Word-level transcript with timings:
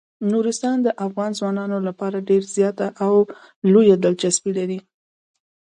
نورستان 0.31 0.77
د 0.83 0.87
افغان 1.05 1.31
ځوانانو 1.39 1.77
لپاره 1.87 2.25
ډیره 2.29 2.47
زیاته 2.57 2.87
او 3.05 3.13
لویه 3.71 3.95
دلچسپي 4.03 4.51
لري. 4.59 4.79